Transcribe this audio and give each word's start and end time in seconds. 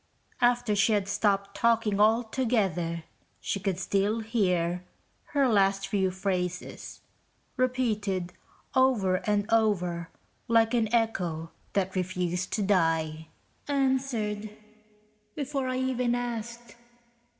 After 0.41 0.75
she 0.75 0.93
had 0.93 1.07
stopped 1.07 1.55
talking 1.55 1.99
altogether, 1.99 3.03
she 3.39 3.59
could 3.59 3.77
still 3.77 4.21
hear 4.21 4.83
her 5.25 5.47
last 5.47 5.87
few 5.89 6.09
phrases, 6.09 7.01
repeated 7.55 8.33
over 8.73 9.17
and 9.29 9.45
over, 9.53 10.09
like 10.47 10.73
an 10.73 10.91
echo 10.91 11.51
that 11.73 11.95
refused 11.95 12.51
to 12.53 12.63
die. 12.63 13.27
(Answered... 13.67 14.49
before 15.35 15.67
I 15.67 15.77
even 15.77 16.15
asked 16.15 16.77